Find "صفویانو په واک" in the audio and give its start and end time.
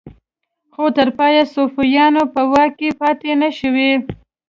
1.53-2.71